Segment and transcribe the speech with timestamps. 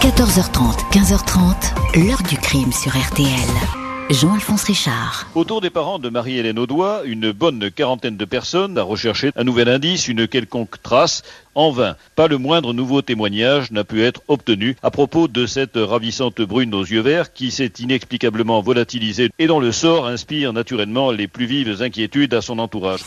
[0.00, 3.28] 14h30, 15h30, l'heure du crime sur RTL.
[4.08, 5.26] Jean-Alphonse Richard.
[5.34, 9.68] Autour des parents de Marie-Hélène Audois, une bonne quarantaine de personnes a recherché un nouvel
[9.68, 11.22] indice, une quelconque trace.
[11.54, 15.76] En vain, pas le moindre nouveau témoignage n'a pu être obtenu à propos de cette
[15.76, 21.10] ravissante brune aux yeux verts qui s'est inexplicablement volatilisée et dont le sort inspire naturellement
[21.10, 23.02] les plus vives inquiétudes à son entourage.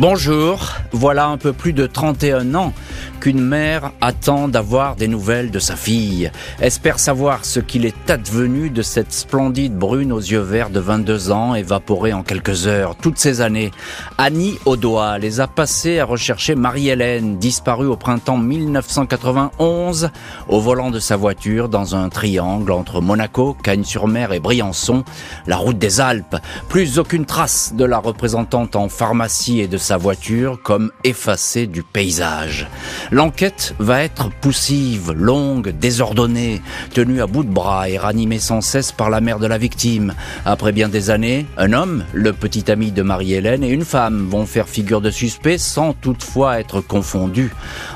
[0.00, 2.72] Bonjour, voilà un peu plus de 31 ans
[3.18, 6.30] qu'une mère attend d'avoir des nouvelles de sa fille,
[6.60, 11.32] espère savoir ce qu'il est advenu de cette splendide brune aux yeux verts de 22
[11.32, 12.94] ans, évaporée en quelques heures.
[12.94, 13.72] Toutes ces années,
[14.18, 20.10] Annie Audois les a passées à rechercher Marie-Hélène, disparue au printemps 1991,
[20.48, 25.02] au volant de sa voiture dans un triangle entre Monaco, Cagnes-sur-Mer et Briançon,
[25.48, 26.36] la route des Alpes.
[26.68, 31.82] Plus aucune trace de la représentante en pharmacie et de sa voiture comme effacée du
[31.82, 32.68] paysage.
[33.10, 36.60] L'enquête va être poussive, longue, désordonnée,
[36.92, 40.12] tenue à bout de bras et ranimée sans cesse par la mère de la victime.
[40.44, 44.44] Après bien des années, un homme, le petit ami de Marie-Hélène, et une femme vont
[44.44, 47.50] faire figure de suspect sans toutefois être confondus.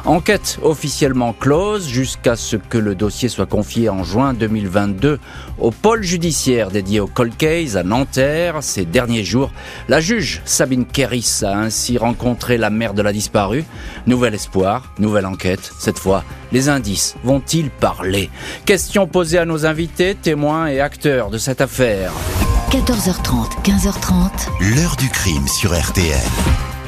[0.06, 5.18] Enquête officiellement close jusqu'à ce que le dossier soit confié en juin 2022
[5.58, 8.62] au pôle judiciaire dédié au cold case à Nanterre.
[8.62, 9.52] Ces derniers jours,
[9.88, 13.64] la juge Sabine Keris a ainsi rencontré la mère de la disparue.
[14.06, 15.72] Nouvel espoir, nouvelle enquête.
[15.78, 18.30] Cette fois, les indices vont-ils parler?
[18.64, 22.12] Question posée à nos invités, témoins et acteurs de cette affaire.
[22.70, 24.74] 14h30, 15h30.
[24.74, 26.16] L'heure du crime sur RTL.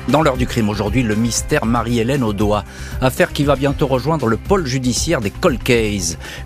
[0.08, 2.64] Dans l'heure du crime aujourd'hui, le mystère Marie-Hélène Audois.
[3.00, 5.60] Affaire qui va bientôt rejoindre le pôle judiciaire des Cold.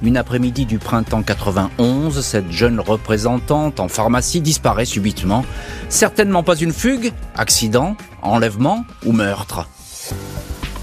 [0.03, 5.45] Une après-midi du printemps 91, cette jeune représentante en pharmacie disparaît subitement.
[5.89, 9.69] Certainement pas une fugue, accident, enlèvement ou meurtre.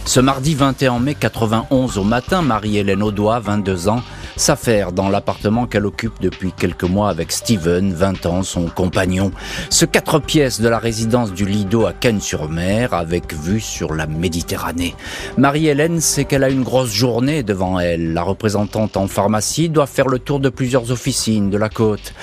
[0.04, 4.04] Ce mardi 21 mai 91 au matin, Marie-Hélène Audois, 22 ans,
[4.36, 9.32] s'affaire dans l'appartement qu'elle occupe depuis quelques mois avec Steven, 20 ans, son compagnon.
[9.70, 14.96] Ce quatre pièces de la résidence du Lido à Cannes-sur-Mer avec vue sur la Méditerranée.
[15.38, 18.14] Marie-Hélène sait qu'elle a une grosse journée devant elle.
[18.14, 22.14] La représentante en pharmacie doit faire le tour de plusieurs officines de la côte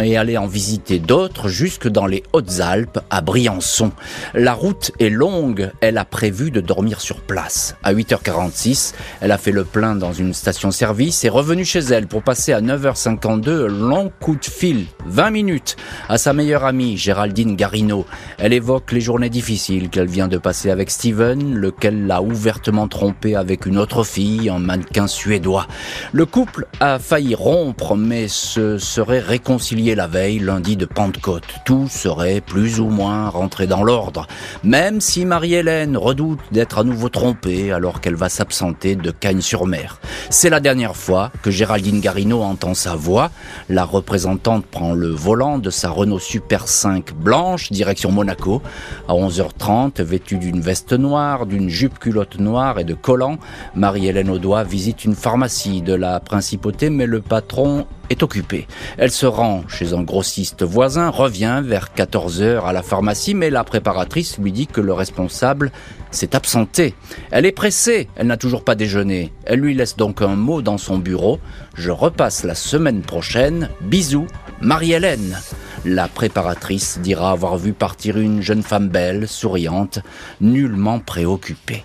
[0.00, 3.92] et aller en visiter d'autres jusque dans les Hautes-Alpes à Briançon.
[4.34, 5.70] La route est longue.
[5.80, 7.76] Elle a prévu de dormir sur place.
[7.82, 12.24] À 8h46, elle a fait le plein dans une station-service et revenue chez elle pour
[12.24, 15.76] passer à 9h52 long coup de fil, 20 minutes,
[16.08, 18.06] à sa meilleure amie Géraldine Garino.
[18.38, 23.36] Elle évoque les journées difficiles qu'elle vient de passer avec Steven, lequel l'a ouvertement trompée
[23.36, 25.68] avec une autre fille, un mannequin suédois.
[26.12, 31.44] Le couple a failli rompre, mais se serait réconcilié la veille, lundi de Pentecôte.
[31.64, 34.26] Tout serait plus ou moins rentré dans l'ordre,
[34.64, 40.00] même si Marie-Hélène redoute d'être à nouveau trompée alors qu'elle va s'absenter de Cagnes-sur-Mer.
[40.30, 43.30] C'est la dernière fois que Géraldine Garino entend sa voix.
[43.68, 48.62] La représentante prend le volant de sa Renault Super 5 blanche, direction Monaco.
[49.08, 53.36] À 11h30, vêtue d'une veste noire, d'une jupe culotte noire et de collants,
[53.74, 57.86] Marie-Hélène Audois visite une pharmacie de la principauté, mais le patron
[58.22, 58.66] occupée.
[58.98, 63.64] Elle se rend chez un grossiste voisin, revient vers 14h à la pharmacie, mais la
[63.64, 65.72] préparatrice lui dit que le responsable
[66.10, 66.94] s'est absenté.
[67.30, 69.32] Elle est pressée, elle n'a toujours pas déjeuné.
[69.44, 71.40] Elle lui laisse donc un mot dans son bureau.
[71.74, 73.68] Je repasse la semaine prochaine.
[73.80, 74.26] Bisous,
[74.60, 75.38] Marie-Hélène.
[75.84, 79.98] La préparatrice dira avoir vu partir une jeune femme belle, souriante,
[80.40, 81.84] nullement préoccupée.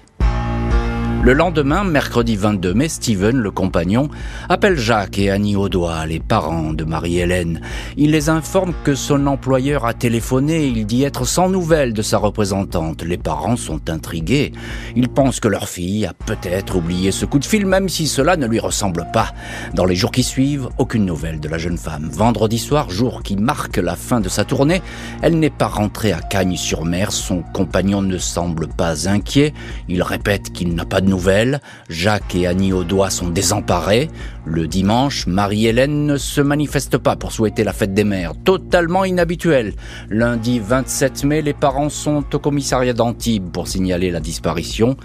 [1.22, 4.08] Le lendemain, mercredi 22 mai, Steven, le compagnon,
[4.48, 7.60] appelle Jacques et Annie Audois, les parents de Marie-Hélène.
[7.98, 12.02] Il les informe que son employeur a téléphoné et il dit être sans nouvelles de
[12.02, 13.04] sa représentante.
[13.04, 14.54] Les parents sont intrigués.
[14.96, 18.38] Ils pensent que leur fille a peut-être oublié ce coup de fil, même si cela
[18.38, 19.34] ne lui ressemble pas.
[19.74, 22.10] Dans les jours qui suivent, aucune nouvelle de la jeune femme.
[22.14, 24.82] Vendredi soir, jour qui marque la fin de sa tournée,
[25.22, 27.12] elle n'est pas rentrée à Cagnes-sur-Mer.
[27.12, 29.54] Son compagnon ne semble pas inquiet.
[29.90, 31.60] Il répète qu'il n'a pas de nouvelles.
[31.90, 34.10] Jacques et Annie Audois sont désemparés.
[34.46, 39.74] Le dimanche, Marie-Hélène ne se manifeste pas pour souhaiter la fête des mères, totalement inhabituel.
[40.10, 44.96] Lundi 27 mai, les parents sont au commissariat d'Antibes pour signaler la disparition.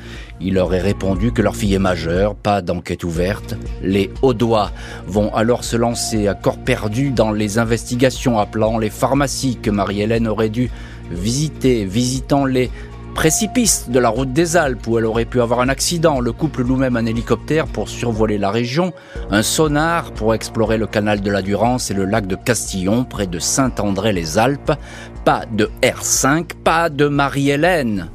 [0.40, 3.56] Il leur est répondu que leur fille est majeure, pas d'enquête ouverte.
[3.82, 4.70] Les Audois
[5.06, 10.28] vont alors se lancer à corps perdu dans les investigations appelant les pharmacies que Marie-Hélène
[10.28, 10.70] aurait dû
[11.10, 12.70] visiter, visitant les
[13.14, 16.20] précipice de la route des Alpes où elle aurait pu avoir un accident.
[16.20, 18.92] Le couple loue même un hélicoptère pour survoler la région,
[19.30, 23.26] un sonar pour explorer le canal de la Durance et le lac de Castillon près
[23.26, 24.72] de Saint-André-les-Alpes.
[25.24, 28.10] Pas de R5, pas de Marie-Hélène.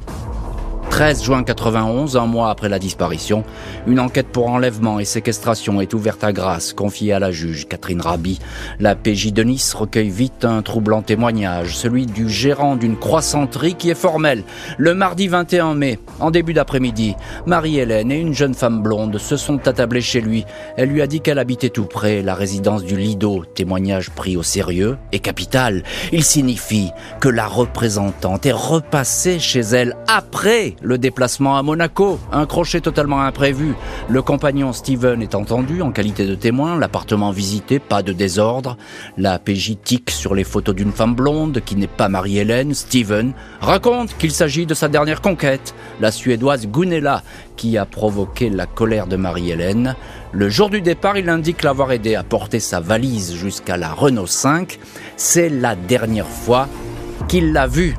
[1.00, 3.42] 13 juin 91, un mois après la disparition,
[3.86, 8.02] une enquête pour enlèvement et séquestration est ouverte à Grasse, confiée à la juge Catherine
[8.02, 8.38] Rabi.
[8.80, 13.88] La PJ de Nice recueille vite un troublant témoignage, celui du gérant d'une croissanterie qui
[13.88, 14.44] est formelle.
[14.76, 17.14] Le mardi 21 mai, en début d'après-midi,
[17.46, 20.44] Marie-Hélène et une jeune femme blonde se sont attablées chez lui.
[20.76, 24.42] Elle lui a dit qu'elle habitait tout près, la résidence du Lido, témoignage pris au
[24.42, 25.82] sérieux et capital.
[26.12, 32.80] Il signifie que la représentante est repassée chez elle après déplacement à Monaco, un crochet
[32.80, 33.74] totalement imprévu.
[34.08, 38.76] Le compagnon Steven est entendu en qualité de témoin, l'appartement visité, pas de désordre.
[39.16, 42.74] La PJ tique sur les photos d'une femme blonde qui n'est pas Marie-Hélène.
[42.74, 47.22] Steven raconte qu'il s'agit de sa dernière conquête, la Suédoise Gunella,
[47.56, 49.96] qui a provoqué la colère de Marie-Hélène.
[50.32, 54.26] Le jour du départ, il indique l'avoir aidé à porter sa valise jusqu'à la Renault
[54.26, 54.78] 5.
[55.16, 56.68] C'est la dernière fois
[57.28, 57.94] qu'il l'a vue.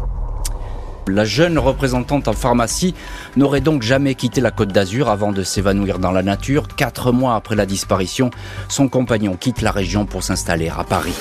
[1.11, 2.95] La jeune représentante en pharmacie
[3.35, 6.67] n'aurait donc jamais quitté la Côte d'Azur avant de s'évanouir dans la nature.
[6.69, 8.31] Quatre mois après la disparition,
[8.69, 11.15] son compagnon quitte la région pour s'installer à Paris.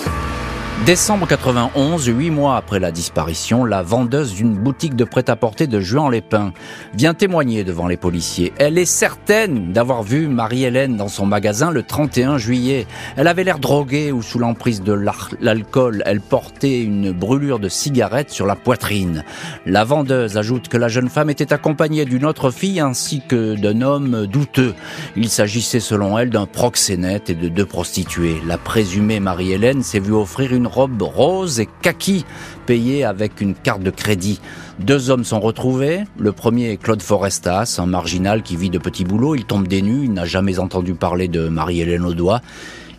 [0.87, 6.55] Décembre 91, huit mois après la disparition, la vendeuse d'une boutique de prêt-à-porter de Juan-les-Pins
[6.94, 8.55] vient témoigner devant les policiers.
[8.56, 12.87] Elle est certaine d'avoir vu Marie-Hélène dans son magasin le 31 juillet.
[13.19, 14.94] Elle avait l'air droguée ou sous l'emprise de
[15.38, 16.03] l'alcool.
[16.06, 19.23] Elle portait une brûlure de cigarette sur la poitrine.
[19.67, 23.82] La vendeuse ajoute que la jeune femme était accompagnée d'une autre fille ainsi que d'un
[23.82, 24.75] homme douteux.
[25.15, 28.41] Il s'agissait selon elle d'un proxénète et de deux prostituées.
[28.47, 32.25] La présumée Marie-Hélène s'est vue offrir une robe rose et kaki
[32.64, 34.40] payée avec une carte de crédit.
[34.78, 36.05] Deux hommes sont retrouvés.
[36.19, 39.34] Le premier est Claude Forestas, un marginal qui vit de petits boulots.
[39.34, 42.40] Il tombe des il n'a jamais entendu parler de Marie-Hélène Audois.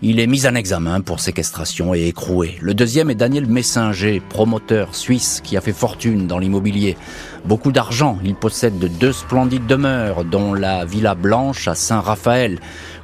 [0.03, 2.57] Il est mis en examen pour séquestration et écroué.
[2.59, 6.97] Le deuxième est Daniel Messinger, promoteur suisse qui a fait fortune dans l'immobilier.
[7.45, 12.59] Beaucoup d'argent, il possède de deux splendides demeures, dont la Villa Blanche à Saint-Raphaël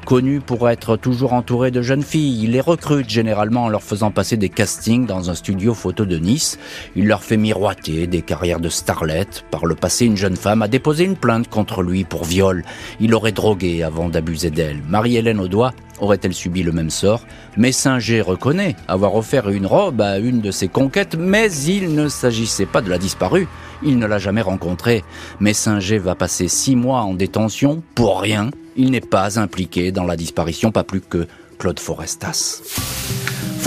[0.08, 2.46] connu pour être toujours entouré de jeunes filles.
[2.46, 6.18] Il les recrute généralement en leur faisant passer des castings dans un studio photo de
[6.18, 6.58] Nice.
[6.96, 9.44] Il leur fait miroiter des carrières de starlettes.
[9.52, 12.64] Par le passé, une jeune femme a déposé une plainte contre lui pour viol.
[13.02, 14.82] Il aurait drogué avant d'abuser d'elle.
[14.88, 17.26] Marie-Hélène Audois aurait-elle subi le même sort?
[17.58, 22.66] Messinger reconnaît avoir offert une robe à une de ses conquêtes, mais il ne s'agissait
[22.66, 23.50] pas de la disparue.
[23.84, 25.04] Il ne l'a jamais rencontrée.
[25.40, 30.16] Messinger va passer six mois en détention pour rien il n'est pas impliqué dans la
[30.16, 31.28] disparition, pas plus que
[31.58, 32.62] Claude Forestas.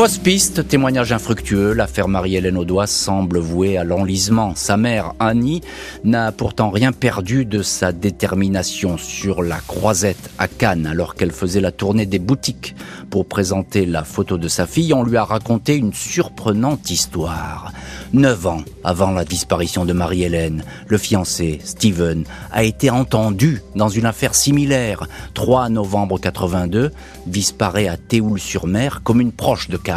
[0.00, 4.54] Fausse piste, témoignage infructueux, l'affaire Marie-Hélène Audois semble vouée à l'enlisement.
[4.54, 5.60] Sa mère, Annie,
[6.04, 11.60] n'a pourtant rien perdu de sa détermination sur la croisette à Cannes alors qu'elle faisait
[11.60, 12.74] la tournée des boutiques
[13.10, 14.94] pour présenter la photo de sa fille.
[14.94, 17.70] On lui a raconté une surprenante histoire.
[18.12, 24.06] Neuf ans avant la disparition de Marie-Hélène, le fiancé, Steven, a été entendu dans une
[24.06, 25.06] affaire similaire.
[25.34, 26.90] 3 novembre 82,
[27.26, 29.89] disparaît à Théoul-sur-Mer, commune proche de Cannes,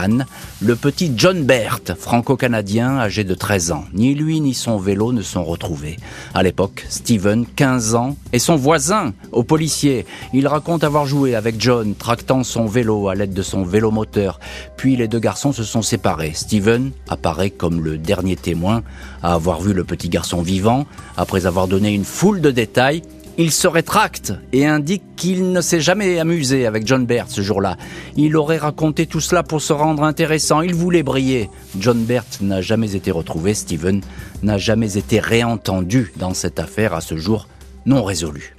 [0.62, 3.86] le petit John Bert, franco-canadien âgé de 13 ans.
[3.94, 5.98] Ni lui ni son vélo ne sont retrouvés.
[6.34, 10.06] À l'époque, Steven, 15 ans, est son voisin au policier.
[10.34, 14.40] Il raconte avoir joué avec John, tractant son vélo à l'aide de son vélo moteur.
[14.78, 16.31] Puis les deux garçons se sont séparés.
[16.34, 18.84] Steven apparaît comme le dernier témoin
[19.22, 20.86] à avoir vu le petit garçon vivant.
[21.18, 23.04] Après avoir donné une foule de détails,
[23.38, 27.77] il se rétracte et indique qu'il ne s'est jamais amusé avec John Bert ce jour-là.
[28.15, 30.62] Il aurait raconté tout cela pour se rendre intéressant.
[30.62, 31.50] Il voulait briller.
[31.79, 33.53] John Bert n'a jamais été retrouvé.
[33.53, 34.01] Steven
[34.43, 37.48] n'a jamais été réentendu dans cette affaire à ce jour
[37.86, 38.55] non résolue.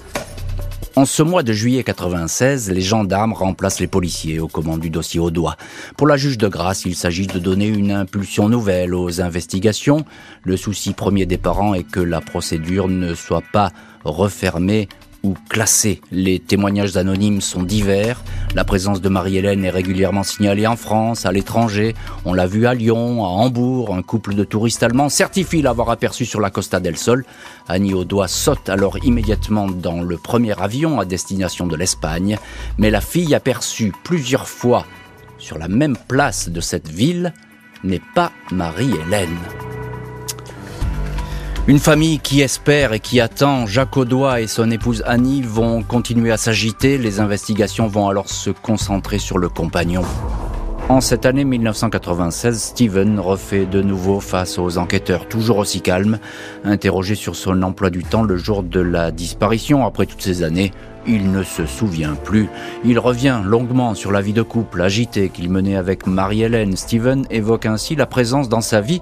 [0.96, 5.18] En ce mois de juillet 96, les gendarmes remplacent les policiers au command du dossier
[5.18, 5.56] au doigt.
[5.96, 10.04] Pour la juge de grâce, il s'agit de donner une impulsion nouvelle aux investigations.
[10.44, 13.72] Le souci premier des parents est que la procédure ne soit pas
[14.04, 14.88] refermée
[15.25, 16.00] ou classés.
[16.12, 18.23] Les témoignages anonymes sont divers.
[18.54, 21.95] La présence de Marie-Hélène est régulièrement signalée en France, à l'étranger.
[22.25, 23.93] On l'a vu à Lyon, à Hambourg.
[23.95, 27.25] Un couple de touristes allemands certifie l'avoir aperçu sur la Costa del Sol.
[27.66, 32.38] Annie Audois saute alors immédiatement dans le premier avion à destination de l'Espagne.
[32.78, 34.87] Mais la fille aperçue plusieurs fois
[35.38, 37.33] sur la même place de cette ville
[37.83, 39.74] n'est pas Marie-Hélène.
[41.66, 46.30] Une famille qui espère et qui attend, Jacques Audois et son épouse Annie vont continuer
[46.30, 46.99] à s'agiter.
[46.99, 50.02] Les investigations vont alors se concentrer sur le compagnon.
[50.90, 56.18] En cette année 1996, Steven refait de nouveau face aux enquêteurs, toujours aussi calmes,
[56.64, 59.87] interrogé sur son emploi du temps le jour de la disparition.
[59.87, 60.71] Après toutes ces années,
[61.06, 62.49] il ne se souvient plus.
[62.85, 66.76] Il revient longuement sur la vie de couple agitée qu'il menait avec Marie-Hélène.
[66.76, 69.00] Steven évoque ainsi la présence dans sa vie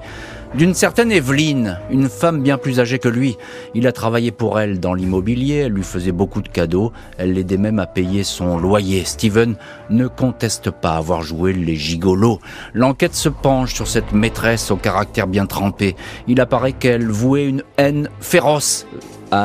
[0.54, 3.38] d'une certaine Evelyne, une femme bien plus âgée que lui.
[3.74, 7.56] Il a travaillé pour elle dans l'immobilier, elle lui faisait beaucoup de cadeaux, elle l'aidait
[7.56, 9.04] même à payer son loyer.
[9.04, 9.56] Steven
[9.88, 12.38] ne conteste pas avoir joué les gigolos.
[12.74, 15.96] L'enquête se penche sur cette maîtresse au caractère bien trempé.
[16.28, 18.86] Il apparaît qu'elle vouait une haine féroce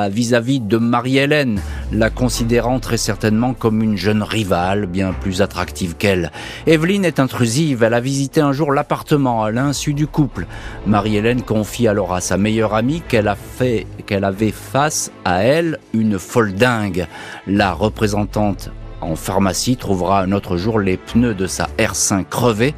[0.09, 6.31] vis-à-vis de Marie-Hélène, la considérant très certainement comme une jeune rivale bien plus attractive qu'elle.
[6.65, 10.45] Evelyne est intrusive, elle a visité un jour l'appartement à l'insu du couple.
[10.85, 15.79] Marie-Hélène confie alors à sa meilleure amie qu'elle a fait, qu'elle avait face à elle
[15.93, 17.07] une folle dingue.
[17.47, 22.75] La représentante en pharmacie trouvera un autre jour les pneus de sa R5 crevés.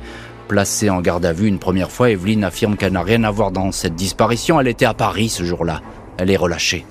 [0.48, 3.52] Placée en garde à vue une première fois, Evelyne affirme qu'elle n'a rien à voir
[3.52, 4.60] dans cette disparition.
[4.60, 5.82] Elle était à Paris ce jour-là.
[6.18, 6.86] Elle est relâchée.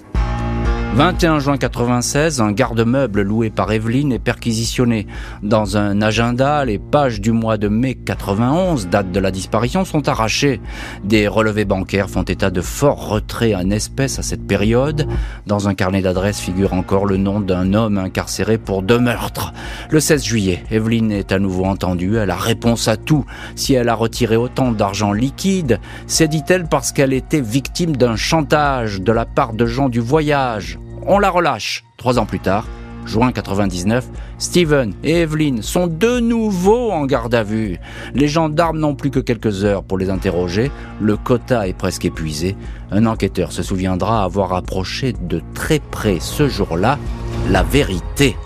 [0.94, 5.06] 21 juin 96, un garde-meuble loué par Evelyne est perquisitionné.
[5.44, 10.08] Dans un agenda, les pages du mois de mai 91, date de la disparition, sont
[10.08, 10.60] arrachées.
[11.04, 15.06] Des relevés bancaires font état de forts retraits en espèces à cette période.
[15.46, 19.52] Dans un carnet d'adresses figure encore le nom d'un homme incarcéré pour deux meurtres.
[19.90, 22.16] Le 16 juillet, Evelyne est à nouveau entendue.
[22.16, 23.24] Elle a réponse à tout.
[23.54, 25.78] Si elle a retiré autant d'argent liquide,
[26.08, 30.80] c'est dit-elle parce qu'elle était victime d'un chantage de la part de gens du voyage
[31.06, 31.84] on la relâche.
[31.96, 32.66] Trois ans plus tard,
[33.06, 34.06] juin 99,
[34.38, 37.78] Steven et Evelyn sont de nouveau en garde à vue.
[38.14, 40.70] Les gendarmes n'ont plus que quelques heures pour les interroger.
[41.00, 42.56] Le quota est presque épuisé.
[42.90, 46.98] Un enquêteur se souviendra avoir approché de très près ce jour-là
[47.50, 48.36] la vérité.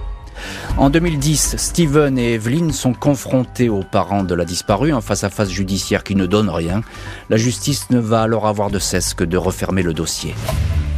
[0.79, 6.03] En 2010, Steven et Evelyn sont confrontés aux parents de la disparue, en face-à-face judiciaire
[6.03, 6.83] qui ne donne rien.
[7.29, 10.35] La justice ne va alors avoir de cesse que de refermer le dossier.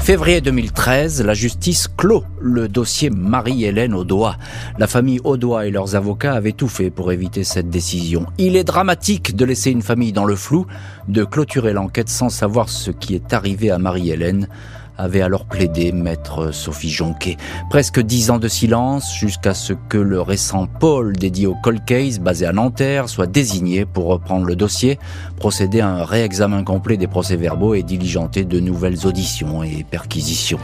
[0.04, 4.36] Février 2013, la justice clôt le dossier Marie-Hélène Audois.
[4.78, 8.26] La famille Audois et leurs avocats avaient tout fait pour éviter cette décision.
[8.36, 10.66] Il est dramatique de laisser une famille dans le flou,
[11.08, 14.48] de clôturer l'enquête sans savoir ce qui est arrivé à Marie-Hélène
[14.98, 17.36] avait alors plaidé maître Sophie Jonquet.
[17.70, 22.20] Presque dix ans de silence jusqu'à ce que le récent pôle dédié au cold case
[22.20, 24.98] basé à Nanterre soit désigné pour reprendre le dossier,
[25.36, 30.58] procéder à un réexamen complet des procès-verbaux et diligenter de nouvelles auditions et perquisitions.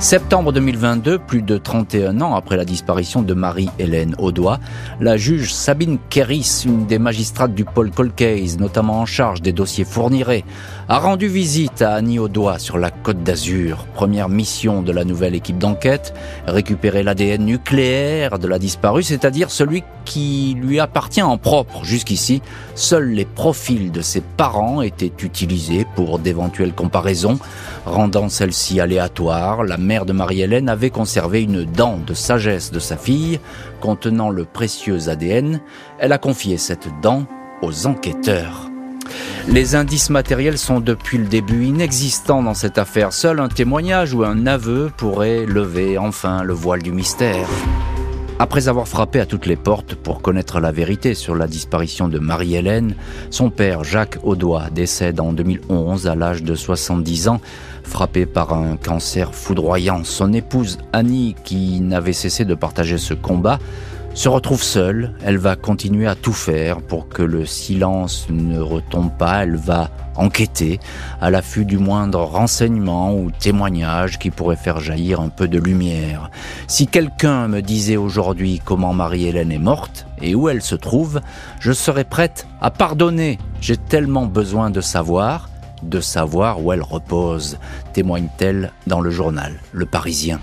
[0.00, 4.58] Septembre 2022, plus de 31 ans après la disparition de Marie-Hélène Audois,
[4.98, 9.84] la juge Sabine Kéris, une des magistrates du pôle Colcase, notamment en charge des dossiers
[9.84, 10.42] fournirés,
[10.88, 13.86] a rendu visite à Annie Audois sur la Côte d'Azur.
[13.92, 16.14] Première mission de la nouvelle équipe d'enquête,
[16.46, 21.84] récupérer l'ADN nucléaire de la disparue, c'est-à-dire celui qui lui appartient en propre.
[21.84, 22.40] Jusqu'ici,
[22.74, 27.38] seuls les profils de ses parents étaient utilisés pour d'éventuelles comparaisons,
[27.84, 29.62] rendant celles-ci aléatoires.
[29.62, 33.40] La mère de Marie-Hélène avait conservé une dent de sagesse de sa fille
[33.80, 35.60] contenant le précieux ADN.
[35.98, 37.26] Elle a confié cette dent
[37.60, 38.70] aux enquêteurs.
[39.48, 43.12] Les indices matériels sont depuis le début inexistants dans cette affaire.
[43.12, 47.48] Seul un témoignage ou un aveu pourrait lever enfin le voile du mystère.
[48.42, 52.18] Après avoir frappé à toutes les portes pour connaître la vérité sur la disparition de
[52.18, 52.94] Marie-Hélène,
[53.28, 57.42] son père Jacques Audois décède en 2011 à l'âge de 70 ans,
[57.82, 60.04] frappé par un cancer foudroyant.
[60.04, 63.58] Son épouse Annie, qui n'avait cessé de partager ce combat,
[64.14, 69.10] se retrouve seule, elle va continuer à tout faire pour que le silence ne retombe
[69.16, 70.80] pas, elle va enquêter
[71.20, 76.30] à l'affût du moindre renseignement ou témoignage qui pourrait faire jaillir un peu de lumière.
[76.66, 81.20] Si quelqu'un me disait aujourd'hui comment Marie-Hélène est morte et où elle se trouve,
[81.60, 83.38] je serais prête à pardonner.
[83.60, 85.48] J'ai tellement besoin de savoir,
[85.82, 87.58] de savoir où elle repose,
[87.92, 90.40] témoigne-t-elle dans le journal Le Parisien.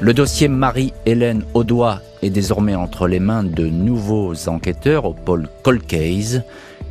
[0.00, 6.42] Le dossier Marie-Hélène Audois est désormais entre les mains de nouveaux enquêteurs au pôle Colcase.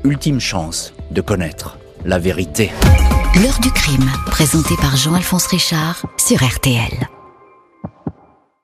[0.03, 2.71] Ultime chance de connaître la vérité.
[3.41, 7.20] L'heure du crime, présenté par Jean-Alphonse Richard sur RTL.